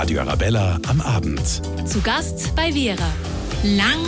Radio 0.00 0.22
Arabella 0.22 0.80
am 0.88 1.02
Abend. 1.02 1.46
Zu 1.86 2.00
Gast 2.00 2.56
bei 2.56 2.72
Vera. 2.72 3.06
Lang, 3.62 3.98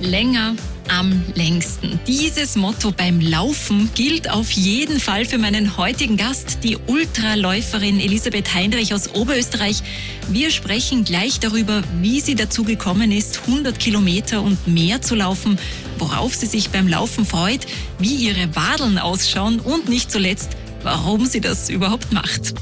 länger, 0.00 0.56
am 0.88 1.22
längsten. 1.36 2.00
Dieses 2.04 2.56
Motto 2.56 2.90
beim 2.90 3.20
Laufen 3.20 3.88
gilt 3.94 4.28
auf 4.28 4.50
jeden 4.50 4.98
Fall 4.98 5.24
für 5.24 5.38
meinen 5.38 5.76
heutigen 5.76 6.16
Gast, 6.16 6.64
die 6.64 6.76
Ultraläuferin 6.88 8.00
Elisabeth 8.00 8.54
Heinrich 8.54 8.92
aus 8.92 9.14
Oberösterreich. 9.14 9.84
Wir 10.30 10.50
sprechen 10.50 11.04
gleich 11.04 11.38
darüber, 11.38 11.84
wie 12.00 12.18
sie 12.18 12.34
dazu 12.34 12.64
gekommen 12.64 13.12
ist, 13.12 13.42
100 13.46 13.78
Kilometer 13.78 14.42
und 14.42 14.66
mehr 14.66 15.00
zu 15.00 15.14
laufen, 15.14 15.60
worauf 15.98 16.34
sie 16.34 16.46
sich 16.46 16.70
beim 16.70 16.88
Laufen 16.88 17.24
freut, 17.24 17.68
wie 18.00 18.16
ihre 18.16 18.56
Wadeln 18.56 18.98
ausschauen 18.98 19.60
und 19.60 19.88
nicht 19.88 20.10
zuletzt, 20.10 20.56
warum 20.82 21.24
sie 21.24 21.40
das 21.40 21.70
überhaupt 21.70 22.10
macht. 22.12 22.54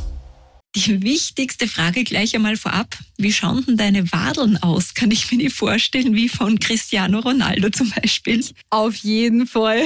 Die 0.76 1.02
wichtigste 1.02 1.68
Frage 1.68 2.02
gleich 2.02 2.34
einmal 2.34 2.56
vorab. 2.56 2.98
Wie 3.16 3.32
schauen 3.32 3.64
denn 3.64 3.76
deine 3.76 4.10
Wadeln 4.10 4.56
aus? 4.56 4.94
Kann 4.94 5.12
ich 5.12 5.30
mir 5.30 5.38
nicht 5.38 5.54
vorstellen, 5.54 6.16
wie 6.16 6.28
von 6.28 6.58
Cristiano 6.58 7.20
Ronaldo 7.20 7.70
zum 7.70 7.90
Beispiel? 7.90 8.44
Auf 8.70 8.96
jeden 8.96 9.46
Fall. 9.46 9.84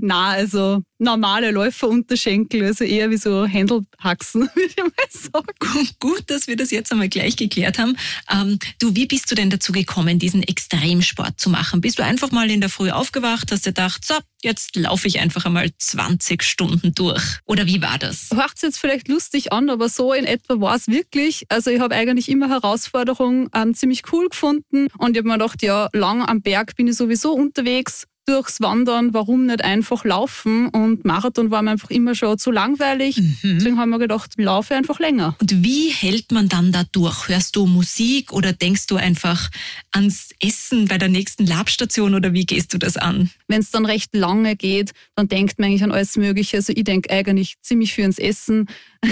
Na, 0.00 0.28
also 0.28 0.82
normale 0.98 1.50
Läuferunterschenkel, 1.50 2.64
also 2.64 2.84
eher 2.84 3.10
wie 3.10 3.16
so 3.16 3.46
Händelhaxen, 3.46 4.42
würde 4.54 4.68
ich 4.68 4.76
mal 4.76 4.92
sagen. 5.10 5.88
Gut, 6.00 6.24
dass 6.26 6.46
wir 6.46 6.56
das 6.56 6.70
jetzt 6.70 6.92
einmal 6.92 7.08
gleich 7.08 7.36
geklärt 7.36 7.78
haben. 7.78 7.96
Ähm, 8.30 8.58
du, 8.78 8.94
wie 8.94 9.06
bist 9.06 9.30
du 9.30 9.34
denn 9.34 9.50
dazu 9.50 9.72
gekommen, 9.72 10.18
diesen 10.18 10.42
Extremsport 10.42 11.38
zu 11.38 11.50
machen? 11.50 11.80
Bist 11.80 11.98
du 11.98 12.04
einfach 12.04 12.30
mal 12.30 12.50
in 12.50 12.60
der 12.60 12.70
Früh 12.70 12.90
aufgewacht, 12.90 13.50
hast 13.52 13.66
dir 13.66 13.70
gedacht, 13.70 14.04
so, 14.04 14.14
jetzt 14.42 14.76
laufe 14.76 15.08
ich 15.08 15.20
einfach 15.20 15.44
einmal 15.46 15.70
20 15.76 16.42
Stunden 16.42 16.94
durch? 16.94 17.22
Oder 17.44 17.66
wie 17.66 17.80
war 17.80 17.98
das? 17.98 18.30
Hört 18.32 18.60
jetzt 18.62 18.78
vielleicht 18.78 19.08
lustig 19.08 19.52
an, 19.52 19.70
aber 19.70 19.88
so 19.88 20.12
in 20.12 20.24
etwa 20.24 20.60
war 20.60 20.74
es 20.74 20.88
wirklich. 20.88 21.44
Also 21.48 21.70
ich 21.70 21.80
habe 21.80 21.94
eigentlich 21.94 22.28
immer 22.28 22.48
Herausforderungen 22.48 23.48
ähm, 23.54 23.74
ziemlich 23.74 24.02
cool 24.12 24.28
gefunden 24.28 24.88
und 24.98 25.12
ich 25.12 25.18
habe 25.18 25.28
mir 25.28 25.38
gedacht, 25.38 25.62
ja, 25.62 25.88
lang 25.92 26.22
am 26.22 26.42
Berg 26.42 26.74
bin 26.76 26.88
ich 26.88 26.96
sowieso 26.96 27.32
unterwegs 27.32 28.06
durchs 28.28 28.60
Wandern, 28.60 29.14
warum 29.14 29.46
nicht 29.46 29.64
einfach 29.64 30.04
laufen? 30.04 30.68
Und 30.68 31.04
Marathon 31.04 31.50
war 31.50 31.62
mir 31.62 31.70
einfach 31.70 31.90
immer 31.90 32.14
schon 32.14 32.38
zu 32.38 32.50
langweilig. 32.50 33.16
Mhm. 33.16 33.38
Deswegen 33.42 33.78
haben 33.78 33.90
wir 33.90 33.98
gedacht, 33.98 34.34
laufe 34.36 34.74
einfach 34.74 35.00
länger. 35.00 35.36
Und 35.40 35.64
wie 35.64 35.90
hält 35.90 36.30
man 36.30 36.48
dann 36.48 36.70
da 36.70 36.84
durch? 36.92 37.28
Hörst 37.28 37.56
du 37.56 37.66
Musik 37.66 38.32
oder 38.32 38.52
denkst 38.52 38.86
du 38.86 38.96
einfach 38.96 39.50
ans 39.92 40.30
Essen 40.40 40.86
bei 40.86 40.98
der 40.98 41.08
nächsten 41.08 41.46
Labstation 41.46 42.14
oder 42.14 42.32
wie 42.34 42.44
gehst 42.44 42.74
du 42.74 42.78
das 42.78 42.96
an? 42.96 43.30
Wenn 43.46 43.60
es 43.60 43.70
dann 43.70 43.86
recht 43.86 44.14
lange 44.14 44.56
geht, 44.56 44.92
dann 45.16 45.28
denkt 45.28 45.58
man 45.58 45.68
eigentlich 45.68 45.84
an 45.84 45.92
alles 45.92 46.16
Mögliche. 46.16 46.58
Also 46.58 46.72
ich 46.74 46.84
denke 46.84 47.10
eigentlich 47.10 47.54
ziemlich 47.62 47.94
viel 47.94 48.04
ans 48.04 48.18
Essen. 48.18 48.66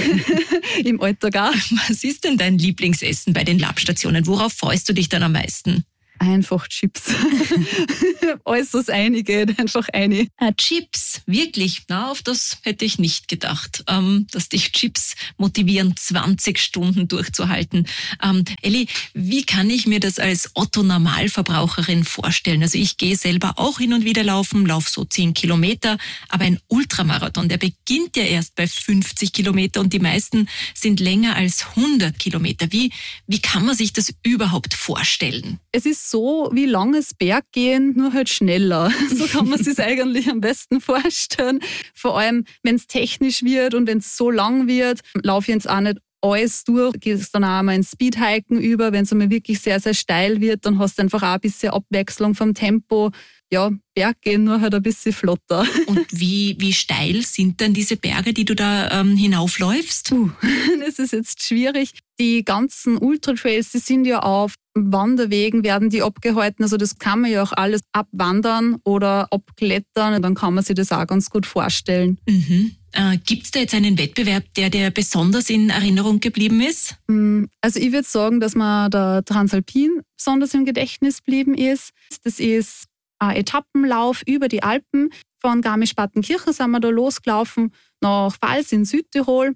Im 0.84 1.00
Alltag 1.00 1.37
auch. 1.37 1.89
Was 1.89 2.05
ist 2.05 2.25
denn 2.25 2.37
dein 2.37 2.59
Lieblingsessen 2.59 3.33
bei 3.33 3.44
den 3.44 3.59
Labstationen? 3.59 4.27
Worauf 4.27 4.53
freust 4.53 4.89
du 4.89 4.92
dich 4.92 5.09
dann 5.09 5.22
am 5.22 5.33
meisten? 5.33 5.84
Einfach 6.19 6.67
Chips. 6.69 7.03
Alles, 8.45 8.72
was 8.72 8.89
eingeht, 8.89 9.59
einfach 9.59 9.89
eine. 9.92 10.28
Ah, 10.39 10.53
Chips, 10.53 11.22
wirklich. 11.27 11.83
Na, 11.89 12.11
auf 12.11 12.22
das 12.22 12.59
hätte 12.62 12.84
ich 12.84 12.98
nicht 12.98 13.28
gedacht, 13.28 13.84
ähm, 13.89 14.27
dass 14.31 14.48
dich 14.48 14.72
Chips 14.72 15.14
motivieren, 15.37 15.94
20 15.97 16.59
Stunden 16.59 17.09
durchzuhalten. 17.09 17.87
Ähm, 18.22 18.44
Elli, 18.62 18.89
wie 19.14 19.44
kann 19.44 19.69
ich 19.69 19.87
mir 19.87 20.00
das 20.00 20.19
als 20.19 20.50
Otto-Normalverbraucherin 20.55 22.05
vorstellen? 22.05 22.62
Also 22.62 22.78
ich 22.78 22.97
gehe 22.97 23.17
selber 23.17 23.55
auch 23.56 23.78
hin 23.78 23.92
und 23.92 24.05
wieder 24.05 24.25
laufen, 24.25 24.64
laufe 24.64 24.91
so 24.91 25.05
10 25.05 25.34
Kilometer, 25.34 25.98
aber 26.28 26.44
ein 26.44 26.59
Ultramarathon, 26.69 27.48
der 27.48 27.59
beginnt 27.59 28.17
ja 28.17 28.25
erst 28.25 28.55
bei 28.55 28.67
50 28.67 29.33
Kilometer 29.33 29.81
und 29.81 29.92
die 29.92 29.98
meisten 29.98 30.48
sind 30.75 31.00
länger 31.00 31.37
als 31.37 31.67
100 31.77 32.19
Kilometer. 32.19 32.72
Wie, 32.72 32.91
wie 33.27 33.41
kann 33.41 33.67
man 33.67 33.77
sich 33.77 33.92
das 33.92 34.14
überhaupt 34.22 34.75
vorstellen? 34.75 35.61
Es 35.72 35.84
ist 35.84 36.06
so 36.11 36.51
wie 36.53 36.67
langes 36.67 37.15
Berggehen, 37.15 37.95
nur 37.97 38.12
halt 38.12 38.29
schneller. 38.29 38.93
So 39.17 39.27
kann 39.27 39.49
man 39.49 39.62
sich 39.62 39.79
eigentlich 39.79 40.28
am 40.28 40.41
besten 40.41 40.81
vorstellen. 40.81 41.61
Vor 41.94 42.19
allem, 42.19 42.44
wenn 42.62 42.75
es 42.75 42.87
technisch 42.87 43.43
wird 43.43 43.75
und 43.75 43.87
wenn 43.87 43.99
es 43.99 44.17
so 44.17 44.31
lang 44.31 44.67
wird, 44.67 45.00
laufe 45.22 45.50
ich 45.50 45.55
jetzt 45.55 45.69
auch 45.69 45.81
nicht 45.81 45.99
alles 46.21 46.65
durch, 46.65 46.99
gehst 47.00 47.34
dann 47.34 47.44
auch 47.44 47.62
mal 47.62 47.75
ins 47.75 47.93
Speedhiken 47.93 48.61
über. 48.61 48.93
Wenn 48.93 49.05
es 49.05 49.12
einmal 49.12 49.31
wirklich 49.31 49.61
sehr, 49.61 49.81
sehr 49.81 49.94
steil 49.94 50.41
wird, 50.41 50.67
dann 50.67 50.78
hast 50.78 50.99
du 50.99 51.03
einfach 51.03 51.22
auch 51.22 51.34
ein 51.34 51.41
bisschen 51.41 51.71
Abwechslung 51.71 52.34
vom 52.34 52.55
Tempo. 52.55 53.11
Ja, 53.53 53.71
Berggehen 53.94 54.44
nur 54.44 54.61
halt 54.61 54.75
ein 54.75 54.83
bisschen 54.83 55.12
flotter. 55.12 55.65
Und 55.87 56.06
wie, 56.11 56.56
wie 56.59 56.73
steil 56.73 57.23
sind 57.23 57.61
denn 57.61 57.75
diese 57.75 57.97
Berge, 57.97 58.33
die 58.33 58.44
du 58.44 58.55
da 58.55 59.00
ähm, 59.00 59.17
hinaufläufst? 59.17 60.12
Uh, 60.12 60.31
das 60.81 60.99
ist 60.99 61.12
jetzt 61.12 61.43
schwierig. 61.43 61.93
Die 62.19 62.44
ganzen 62.44 62.97
Ultra-Trails, 62.97 63.72
die 63.72 63.78
sind 63.78 64.06
ja 64.06 64.21
auf 64.21 64.54
Wanderwegen, 64.75 65.65
werden 65.65 65.91
die 65.91 66.03
abgehalten. 66.03 66.62
Also 66.62 66.77
das 66.77 66.99
kann 66.99 67.21
man 67.21 67.31
ja 67.31 67.43
auch 67.43 67.53
alles 67.53 67.82
abwandern 67.93 68.77
oder 68.84 69.28
abklettern. 69.32 70.22
Dann 70.22 70.34
kann 70.34 70.55
man 70.55 70.65
sich 70.65 70.76
das 70.76 70.93
auch 70.93 71.06
ganz 71.06 71.31
gut 71.31 71.47
vorstellen. 71.47 72.19
Mhm. 72.28 72.76
Äh, 72.93 73.19
Gibt 73.19 73.44
es 73.44 73.50
da 73.50 73.60
jetzt 73.60 73.75
einen 73.75 73.99
Wettbewerb, 73.99 74.44
der 74.56 74.71
dir 74.71 74.91
besonders 74.91 75.50
in 75.50 75.69
Erinnerung 75.69 76.21
geblieben 76.21 76.60
ist? 76.62 76.97
Mm, 77.09 77.44
also 77.60 77.78
ich 77.78 77.93
würde 77.93 78.09
sagen, 78.09 78.41
dass 78.41 78.55
mir 78.55 78.88
der 78.88 79.22
Transalpin 79.25 80.00
besonders 80.16 80.55
im 80.55 80.65
Gedächtnis 80.65 81.22
geblieben 81.22 81.55
ist. 81.55 81.91
Das 82.25 82.41
ist 82.41 82.87
ein 83.19 83.37
Etappenlauf 83.37 84.22
über 84.26 84.49
die 84.49 84.62
Alpen. 84.62 85.10
Von 85.38 85.60
Garmisch-Partenkirchen 85.60 86.53
sind 86.53 86.71
wir 86.71 86.81
da 86.81 86.88
losgelaufen 86.88 87.72
nach 88.00 88.34
Pfalz 88.37 88.72
in 88.72 88.84
Südtirol. 88.84 89.55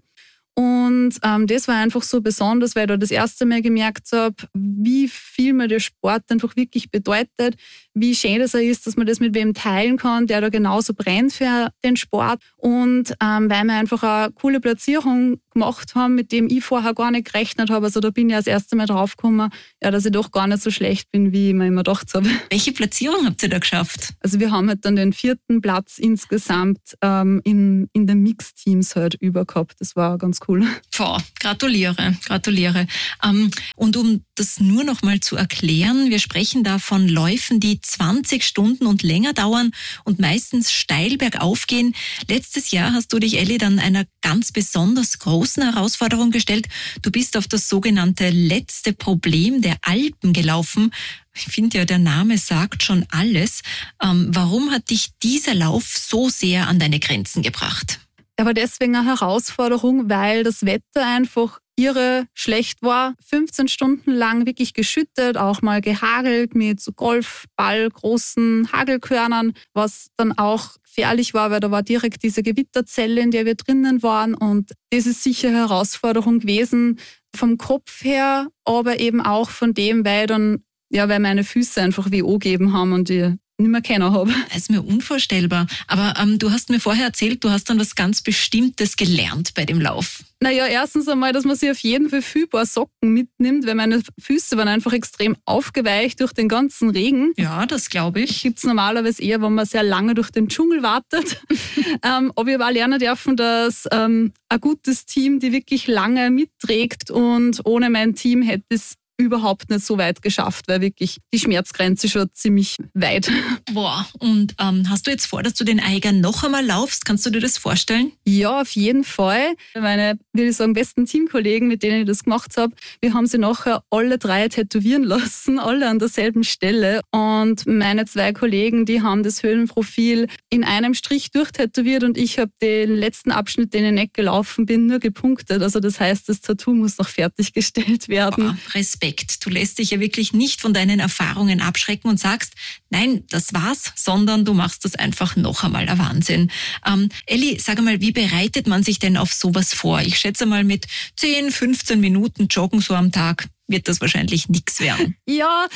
Und 0.60 1.14
ähm, 1.22 1.46
das 1.46 1.68
war 1.68 1.76
einfach 1.76 2.02
so 2.02 2.20
besonders, 2.20 2.76
weil 2.76 2.82
ich 2.82 2.88
da 2.88 2.96
das 2.98 3.10
erste 3.10 3.46
Mal 3.46 3.62
gemerkt 3.62 4.08
habe, 4.12 4.34
wie 4.52 5.08
viel 5.08 5.54
mir 5.54 5.68
der 5.68 5.80
Sport 5.80 6.24
einfach 6.28 6.54
wirklich 6.54 6.90
bedeutet, 6.90 7.56
wie 7.94 8.14
schön 8.14 8.40
das 8.40 8.52
ist, 8.52 8.86
dass 8.86 8.98
man 8.98 9.06
das 9.06 9.20
mit 9.20 9.34
wem 9.34 9.54
teilen 9.54 9.96
kann, 9.96 10.26
der 10.26 10.42
da 10.42 10.50
genauso 10.50 10.92
brennt 10.92 11.32
für 11.32 11.70
den 11.82 11.96
Sport. 11.96 12.42
Und 12.58 13.14
ähm, 13.22 13.48
weil 13.48 13.64
wir 13.64 13.72
einfach 13.72 14.02
eine 14.02 14.32
coole 14.32 14.60
Platzierung 14.60 15.40
gemacht 15.52 15.94
haben, 15.94 16.14
mit 16.14 16.30
dem 16.30 16.46
ich 16.48 16.62
vorher 16.62 16.92
gar 16.94 17.10
nicht 17.10 17.32
gerechnet 17.32 17.70
habe. 17.70 17.86
Also 17.86 18.00
da 18.00 18.10
bin 18.10 18.28
ich 18.28 18.36
das 18.36 18.46
erste 18.46 18.76
Mal 18.76 18.86
draufgekommen, 18.86 19.50
ja, 19.82 19.90
dass 19.90 20.04
ich 20.04 20.12
doch 20.12 20.30
gar 20.30 20.46
nicht 20.46 20.62
so 20.62 20.70
schlecht 20.70 21.10
bin, 21.10 21.32
wie 21.32 21.48
ich 21.48 21.54
mir 21.54 21.66
immer 21.68 21.82
gedacht 21.82 22.12
habe. 22.14 22.28
Welche 22.50 22.72
Platzierung 22.72 23.24
habt 23.24 23.42
ihr 23.42 23.48
da 23.48 23.58
geschafft? 23.58 24.12
Also 24.20 24.38
wir 24.40 24.50
haben 24.50 24.68
halt 24.68 24.84
dann 24.84 24.96
den 24.96 25.14
vierten 25.14 25.62
Platz 25.62 25.98
insgesamt 25.98 26.96
ähm, 27.02 27.40
in, 27.44 27.88
in 27.94 28.06
den 28.06 28.22
Mixteams 28.22 28.94
halt 28.94 29.14
über 29.14 29.46
gehabt. 29.46 29.80
Das 29.80 29.96
war 29.96 30.18
ganz 30.18 30.38
cool. 30.46 30.49
Boah, 30.96 31.22
gratuliere, 31.38 32.16
gratuliere. 32.26 32.86
Ähm, 33.24 33.50
und 33.76 33.96
um 33.96 34.24
das 34.34 34.60
nur 34.60 34.84
noch 34.84 35.02
mal 35.02 35.20
zu 35.20 35.36
erklären, 35.36 36.10
wir 36.10 36.18
sprechen 36.18 36.64
da 36.64 36.78
von 36.78 37.08
Läufen, 37.08 37.60
die 37.60 37.80
20 37.80 38.44
Stunden 38.44 38.86
und 38.86 39.02
länger 39.02 39.32
dauern 39.32 39.72
und 40.04 40.18
meistens 40.18 40.72
steil 40.72 41.16
bergauf 41.16 41.66
gehen. 41.66 41.94
Letztes 42.28 42.70
Jahr 42.70 42.92
hast 42.92 43.12
du 43.12 43.18
dich, 43.18 43.38
Elli, 43.38 43.58
dann 43.58 43.78
einer 43.78 44.04
ganz 44.22 44.52
besonders 44.52 45.18
großen 45.18 45.62
Herausforderung 45.62 46.30
gestellt. 46.30 46.68
Du 47.02 47.10
bist 47.10 47.36
auf 47.36 47.48
das 47.48 47.68
sogenannte 47.68 48.30
letzte 48.30 48.92
Problem 48.92 49.62
der 49.62 49.76
Alpen 49.82 50.32
gelaufen. 50.32 50.92
Ich 51.34 51.44
finde 51.44 51.78
ja, 51.78 51.84
der 51.84 51.98
Name 51.98 52.38
sagt 52.38 52.82
schon 52.82 53.06
alles. 53.10 53.62
Ähm, 54.02 54.28
warum 54.30 54.70
hat 54.70 54.90
dich 54.90 55.10
dieser 55.22 55.54
Lauf 55.54 55.96
so 55.96 56.28
sehr 56.28 56.66
an 56.66 56.78
deine 56.78 56.98
Grenzen 56.98 57.42
gebracht? 57.42 58.00
War 58.44 58.54
deswegen 58.54 58.96
eine 58.96 59.06
Herausforderung, 59.06 60.08
weil 60.08 60.44
das 60.44 60.64
Wetter 60.64 61.06
einfach 61.06 61.60
irre 61.76 62.26
schlecht 62.34 62.82
war. 62.82 63.14
15 63.24 63.68
Stunden 63.68 64.12
lang 64.12 64.46
wirklich 64.46 64.74
geschüttet, 64.74 65.36
auch 65.36 65.62
mal 65.62 65.80
gehagelt 65.80 66.54
mit 66.54 66.80
so 66.80 66.92
Golfball, 66.92 67.88
großen 67.88 68.70
Hagelkörnern, 68.72 69.54
was 69.72 70.08
dann 70.16 70.36
auch 70.36 70.76
gefährlich 70.84 71.34
war, 71.34 71.50
weil 71.50 71.60
da 71.60 71.70
war 71.70 71.82
direkt 71.82 72.22
diese 72.22 72.42
Gewitterzelle, 72.42 73.20
in 73.20 73.30
der 73.30 73.46
wir 73.46 73.54
drinnen 73.54 74.02
waren. 74.02 74.34
Und 74.34 74.72
das 74.90 75.06
ist 75.06 75.22
sicher 75.22 75.48
eine 75.48 75.58
Herausforderung 75.58 76.40
gewesen, 76.40 76.98
vom 77.34 77.58
Kopf 77.58 78.04
her, 78.04 78.48
aber 78.64 78.98
eben 79.00 79.20
auch 79.20 79.50
von 79.50 79.72
dem, 79.72 80.04
weil 80.04 80.26
dann, 80.26 80.64
ja, 80.90 81.08
weil 81.08 81.20
meine 81.20 81.44
Füße 81.44 81.80
einfach 81.80 82.10
WO 82.10 82.38
gegeben 82.38 82.72
haben 82.72 82.92
und 82.92 83.08
die 83.08 83.34
nicht 83.60 83.70
mehr 83.70 83.80
kennen 83.80 84.12
habe. 84.12 84.32
Das 84.48 84.56
ist 84.56 84.70
mir 84.70 84.82
unvorstellbar. 84.82 85.66
Aber 85.86 86.14
ähm, 86.20 86.38
du 86.38 86.50
hast 86.50 86.70
mir 86.70 86.80
vorher 86.80 87.06
erzählt, 87.06 87.44
du 87.44 87.50
hast 87.50 87.70
dann 87.70 87.78
was 87.78 87.94
ganz 87.94 88.22
Bestimmtes 88.22 88.96
gelernt 88.96 89.54
bei 89.54 89.64
dem 89.64 89.80
Lauf. 89.80 90.22
Naja, 90.42 90.66
erstens 90.66 91.06
einmal, 91.06 91.32
dass 91.32 91.44
man 91.44 91.54
sich 91.54 91.70
auf 91.70 91.78
jeden 91.80 92.08
Fall 92.08 92.22
viel 92.22 92.46
paar 92.46 92.64
Socken 92.64 93.12
mitnimmt, 93.12 93.66
weil 93.66 93.74
meine 93.74 94.02
Füße 94.18 94.56
waren 94.56 94.68
einfach 94.68 94.94
extrem 94.94 95.36
aufgeweicht 95.44 96.20
durch 96.20 96.32
den 96.32 96.48
ganzen 96.48 96.88
Regen. 96.88 97.34
Ja, 97.36 97.66
das 97.66 97.90
glaube 97.90 98.20
ich. 98.20 98.42
Gibt 98.42 98.56
es 98.56 98.64
normalerweise 98.64 99.22
eher, 99.22 99.42
wenn 99.42 99.52
man 99.52 99.66
sehr 99.66 99.82
lange 99.82 100.14
durch 100.14 100.30
den 100.30 100.48
Dschungel 100.48 100.82
wartet. 100.82 101.42
ähm, 102.02 102.32
aber 102.34 102.48
ich 102.48 102.54
habe 102.54 102.66
auch 102.66 102.70
lernen 102.70 102.98
dürfen, 102.98 103.36
dass 103.36 103.86
ähm, 103.92 104.32
ein 104.48 104.60
gutes 104.60 105.04
Team 105.04 105.40
die 105.40 105.52
wirklich 105.52 105.86
lange 105.86 106.30
mitträgt 106.30 107.10
und 107.10 107.60
ohne 107.64 107.90
mein 107.90 108.14
Team 108.14 108.40
hätte 108.40 108.64
es 108.70 108.94
überhaupt 109.20 109.70
nicht 109.70 109.84
so 109.84 109.98
weit 109.98 110.22
geschafft, 110.22 110.66
weil 110.68 110.80
wirklich 110.80 111.18
die 111.32 111.38
Schmerzgrenze 111.38 112.08
schon 112.08 112.28
ziemlich 112.32 112.76
weit. 112.94 113.30
Boah, 113.72 114.06
und 114.18 114.54
ähm, 114.58 114.88
hast 114.88 115.06
du 115.06 115.10
jetzt 115.10 115.26
vor, 115.26 115.42
dass 115.42 115.54
du 115.54 115.64
den 115.64 115.80
Eiger 115.80 116.12
noch 116.12 116.44
einmal 116.44 116.64
laufst? 116.64 117.04
Kannst 117.04 117.26
du 117.26 117.30
dir 117.30 117.40
das 117.40 117.58
vorstellen? 117.58 118.12
Ja, 118.26 118.60
auf 118.60 118.70
jeden 118.72 119.04
Fall. 119.04 119.54
Meine, 119.74 120.18
würde 120.32 120.50
ich 120.50 120.56
sagen, 120.56 120.72
besten 120.72 121.06
Teamkollegen, 121.06 121.68
mit 121.68 121.82
denen 121.82 122.00
ich 122.00 122.06
das 122.06 122.24
gemacht 122.24 122.56
habe, 122.56 122.74
wir 123.00 123.14
haben 123.14 123.26
sie 123.26 123.38
nachher 123.38 123.82
alle 123.90 124.18
drei 124.18 124.48
tätowieren 124.48 125.04
lassen, 125.04 125.58
alle 125.60 125.88
an 125.88 125.98
derselben 125.98 126.44
Stelle. 126.44 127.00
Und 127.10 127.66
meine 127.66 128.06
zwei 128.06 128.32
Kollegen, 128.32 128.84
die 128.86 129.02
haben 129.02 129.22
das 129.22 129.42
Höhlenprofil 129.42 130.28
in 130.48 130.64
einem 130.64 130.94
Strich 130.94 131.30
durchtätowiert 131.30 132.04
und 132.04 132.16
ich 132.16 132.38
habe 132.38 132.52
den 132.62 132.94
letzten 132.94 133.30
Abschnitt, 133.30 133.74
den 133.74 133.84
ich 133.84 133.92
nicht 133.92 134.14
gelaufen 134.14 134.66
bin, 134.66 134.86
nur 134.86 134.98
gepunktet. 134.98 135.62
Also 135.62 135.80
das 135.80 136.00
heißt, 136.00 136.28
das 136.28 136.40
Tattoo 136.40 136.74
muss 136.74 136.98
noch 136.98 137.08
fertiggestellt 137.08 138.08
werden. 138.08 138.44
Boah, 138.44 138.56
Respekt. 138.74 139.09
Du 139.44 139.50
lässt 139.50 139.78
dich 139.78 139.90
ja 139.90 140.00
wirklich 140.00 140.32
nicht 140.32 140.60
von 140.60 140.74
deinen 140.74 141.00
Erfahrungen 141.00 141.60
abschrecken 141.60 142.08
und 142.08 142.18
sagst, 142.18 142.54
nein, 142.90 143.24
das 143.28 143.52
war's, 143.52 143.92
sondern 143.96 144.44
du 144.44 144.54
machst 144.54 144.84
das 144.84 144.94
einfach 144.94 145.36
noch 145.36 145.64
einmal. 145.64 145.88
Ein 145.88 145.98
Wahnsinn. 145.98 146.50
Ähm, 146.86 147.08
Elli, 147.26 147.58
sag 147.58 147.78
einmal, 147.78 148.00
wie 148.00 148.12
bereitet 148.12 148.66
man 148.66 148.82
sich 148.82 148.98
denn 148.98 149.16
auf 149.16 149.32
sowas 149.32 149.74
vor? 149.74 150.00
Ich 150.00 150.18
schätze 150.18 150.46
mal 150.46 150.64
mit 150.64 150.86
10, 151.16 151.50
15 151.50 152.00
Minuten 152.00 152.48
Joggen 152.48 152.80
so 152.80 152.94
am 152.94 153.12
Tag 153.12 153.48
wird 153.70 153.88
das 153.88 154.00
wahrscheinlich 154.00 154.48
nichts 154.48 154.80
werden. 154.80 155.16
Ja, 155.28 155.68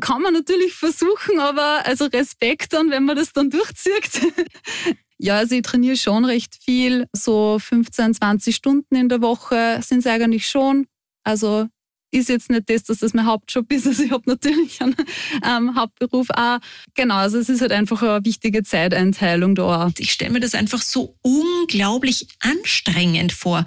kann 0.00 0.20
man 0.20 0.34
natürlich 0.34 0.74
versuchen, 0.74 1.40
aber 1.40 1.86
also 1.86 2.04
Respekt 2.04 2.74
dann, 2.74 2.90
wenn 2.90 3.04
man 3.04 3.16
das 3.16 3.32
dann 3.32 3.50
durchzieht. 3.50 4.20
Ja, 5.20 5.38
also 5.38 5.56
ich 5.56 5.62
trainiere 5.62 5.96
schon 5.96 6.24
recht 6.24 6.56
viel, 6.62 7.08
so 7.12 7.58
15, 7.58 8.14
20 8.14 8.54
Stunden 8.54 8.94
in 8.94 9.08
der 9.08 9.20
Woche 9.20 9.80
sind 9.82 9.98
es 9.98 10.06
eigentlich 10.06 10.48
schon. 10.48 10.86
Also 11.24 11.66
ist 12.10 12.28
jetzt 12.28 12.50
nicht 12.50 12.68
das, 12.70 12.84
dass 12.84 12.98
das 12.98 13.14
mein 13.14 13.26
Hauptjob 13.26 13.70
ist. 13.72 13.86
Also 13.86 14.02
ich 14.02 14.10
habe 14.10 14.24
natürlich 14.26 14.80
einen 14.80 14.96
ähm, 15.44 15.76
Hauptberuf 15.76 16.28
auch. 16.30 16.58
Genau, 16.94 17.16
also 17.16 17.38
es 17.38 17.48
ist 17.48 17.60
halt 17.60 17.72
einfach 17.72 18.02
eine 18.02 18.24
wichtige 18.24 18.62
Zeiteinteilung 18.62 19.54
da. 19.54 19.90
Ich 19.98 20.12
stelle 20.12 20.32
mir 20.32 20.40
das 20.40 20.54
einfach 20.54 20.82
so 20.82 21.16
unglaublich 21.22 22.28
anstrengend 22.40 23.32
vor. 23.32 23.64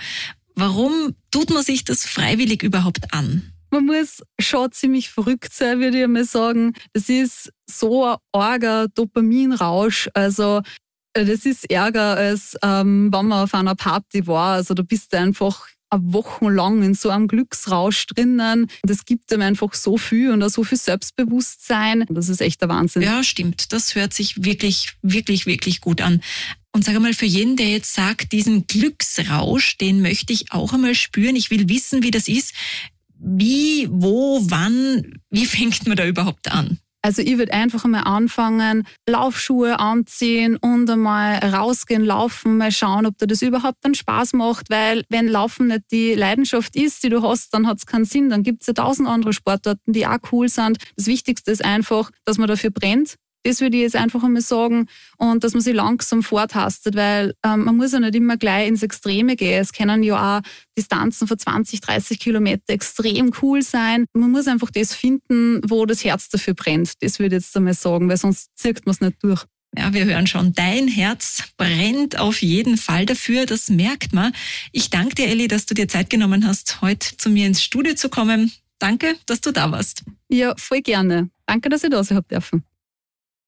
Warum 0.55 1.15
tut 1.31 1.49
man 1.49 1.63
sich 1.63 1.83
das 1.83 2.05
freiwillig 2.05 2.63
überhaupt 2.63 3.13
an? 3.13 3.51
Man 3.71 3.85
muss 3.85 4.21
schon 4.39 4.71
ziemlich 4.73 5.09
verrückt 5.09 5.53
sein, 5.53 5.79
würde 5.79 6.01
ich 6.01 6.07
mal 6.07 6.25
sagen. 6.25 6.73
Das 6.93 7.07
ist 7.07 7.53
so 7.69 8.05
ein 8.05 8.17
arger 8.33 8.87
Dopaminrausch. 8.89 10.09
Also 10.13 10.61
äh, 11.13 11.25
das 11.25 11.45
ist 11.45 11.69
ärger, 11.71 12.17
als 12.17 12.57
ähm, 12.63 13.09
wenn 13.13 13.27
man 13.27 13.43
auf 13.43 13.53
einer 13.53 13.75
Party 13.75 14.27
war. 14.27 14.55
Also 14.55 14.73
da 14.73 14.83
bist 14.83 15.13
du 15.13 15.17
einfach 15.17 15.67
wochenlang 15.99 16.83
in 16.83 16.93
so 16.93 17.09
einem 17.09 17.27
Glücksrausch 17.27 18.07
drinnen. 18.07 18.67
Das 18.83 19.05
gibt 19.05 19.31
einem 19.31 19.43
einfach 19.43 19.73
so 19.73 19.97
viel 19.97 20.31
und 20.31 20.41
auch 20.43 20.49
so 20.49 20.63
viel 20.63 20.77
Selbstbewusstsein. 20.77 22.05
Das 22.09 22.29
ist 22.29 22.41
echt 22.41 22.61
der 22.61 22.69
Wahnsinn. 22.69 23.01
Ja, 23.01 23.23
stimmt. 23.23 23.73
Das 23.73 23.95
hört 23.95 24.13
sich 24.13 24.43
wirklich, 24.43 24.93
wirklich, 25.01 25.45
wirklich 25.45 25.81
gut 25.81 26.01
an. 26.01 26.21
Und 26.73 26.85
sag 26.85 26.95
einmal, 26.95 27.13
für 27.13 27.25
jeden, 27.25 27.57
der 27.57 27.69
jetzt 27.69 27.93
sagt, 27.93 28.31
diesen 28.31 28.65
Glücksrausch, 28.65 29.77
den 29.77 30.01
möchte 30.01 30.31
ich 30.31 30.51
auch 30.51 30.73
einmal 30.73 30.95
spüren. 30.95 31.35
Ich 31.35 31.51
will 31.51 31.67
wissen, 31.67 32.03
wie 32.03 32.11
das 32.11 32.27
ist. 32.27 32.53
Wie, 33.17 33.87
wo, 33.91 34.39
wann, 34.43 35.19
wie 35.29 35.45
fängt 35.47 35.85
man 35.87 35.97
da 35.97 36.07
überhaupt 36.07 36.51
an? 36.51 36.79
Also 37.03 37.23
ich 37.23 37.37
würde 37.37 37.53
einfach 37.53 37.83
mal 37.85 38.01
anfangen, 38.01 38.85
Laufschuhe 39.09 39.79
anziehen 39.79 40.55
und 40.57 40.87
einmal 40.89 41.37
rausgehen, 41.39 42.05
laufen, 42.05 42.57
mal 42.57 42.71
schauen, 42.71 43.07
ob 43.07 43.17
dir 43.17 43.25
das 43.25 43.41
überhaupt 43.41 43.77
dann 43.81 43.95
Spaß 43.95 44.33
macht, 44.33 44.69
weil 44.69 45.03
wenn 45.09 45.27
Laufen 45.27 45.67
nicht 45.67 45.91
die 45.91 46.13
Leidenschaft 46.13 46.75
ist, 46.75 47.03
die 47.03 47.09
du 47.09 47.23
hast, 47.23 47.53
dann 47.55 47.65
hat 47.65 47.79
es 47.79 47.87
keinen 47.87 48.05
Sinn. 48.05 48.29
Dann 48.29 48.43
gibt 48.43 48.61
es 48.61 48.67
ja 48.67 48.73
tausend 48.73 49.07
andere 49.09 49.33
Sportarten, 49.33 49.93
die 49.93 50.05
auch 50.05 50.19
cool 50.31 50.47
sind. 50.47 50.77
Das 50.95 51.07
Wichtigste 51.07 51.49
ist 51.49 51.65
einfach, 51.65 52.11
dass 52.25 52.37
man 52.37 52.47
dafür 52.47 52.69
brennt, 52.69 53.15
das 53.43 53.61
würde 53.61 53.77
ich 53.77 53.83
jetzt 53.83 53.95
einfach 53.95 54.23
einmal 54.23 54.41
sagen. 54.41 54.87
Und 55.17 55.43
dass 55.43 55.53
man 55.53 55.61
sich 55.61 55.73
langsam 55.73 56.23
vortastet, 56.23 56.95
weil 56.95 57.33
ähm, 57.45 57.65
man 57.65 57.77
muss 57.77 57.91
ja 57.91 57.99
nicht 57.99 58.15
immer 58.15 58.37
gleich 58.37 58.67
ins 58.67 58.83
Extreme 58.83 59.35
gehen. 59.35 59.61
Es 59.61 59.73
können 59.73 60.03
ja 60.03 60.37
auch 60.37 60.41
Distanzen 60.77 61.27
von 61.27 61.37
20, 61.37 61.81
30 61.81 62.19
Kilometer 62.19 62.73
extrem 62.73 63.31
cool 63.41 63.61
sein. 63.61 64.05
Man 64.13 64.31
muss 64.31 64.47
einfach 64.47 64.71
das 64.71 64.93
finden, 64.93 65.61
wo 65.67 65.85
das 65.85 66.03
Herz 66.03 66.29
dafür 66.29 66.53
brennt. 66.53 66.93
Das 67.01 67.19
würde 67.19 67.37
ich 67.37 67.43
jetzt 67.43 67.57
einmal 67.57 67.73
sagen, 67.73 68.09
weil 68.09 68.17
sonst 68.17 68.49
zirkt 68.55 68.85
man 68.85 68.93
es 68.93 69.01
nicht 69.01 69.23
durch. 69.23 69.45
Ja, 69.77 69.93
wir 69.93 70.03
hören 70.03 70.27
schon, 70.27 70.51
dein 70.51 70.89
Herz 70.89 71.43
brennt 71.55 72.19
auf 72.19 72.41
jeden 72.41 72.75
Fall 72.75 73.05
dafür, 73.05 73.45
das 73.45 73.69
merkt 73.69 74.11
man. 74.11 74.33
Ich 74.73 74.89
danke 74.89 75.15
dir, 75.15 75.27
Elli, 75.27 75.47
dass 75.47 75.65
du 75.65 75.73
dir 75.73 75.87
Zeit 75.87 76.09
genommen 76.09 76.45
hast, 76.45 76.81
heute 76.81 77.15
zu 77.15 77.29
mir 77.29 77.47
ins 77.47 77.63
Studio 77.63 77.95
zu 77.95 78.09
kommen. 78.09 78.51
Danke, 78.79 79.15
dass 79.27 79.39
du 79.39 79.51
da 79.51 79.71
warst. 79.71 80.03
Ja, 80.27 80.55
voll 80.57 80.81
gerne. 80.81 81.29
Danke, 81.45 81.69
dass 81.69 81.83
ich 81.83 81.89
da 81.89 82.03
sein 82.03 82.17
habe 82.17 82.27
dürfen. 82.27 82.65